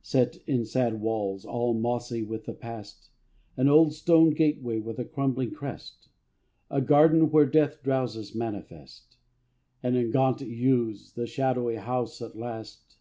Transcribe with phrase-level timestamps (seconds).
[0.00, 3.10] Set in sad walls, all mossy with the past,
[3.54, 6.08] An old stone gateway with a crumbling crest;
[6.70, 9.18] A garden where death drowses manifest;
[9.82, 12.96] And in gaunt yews the shadowy house at last.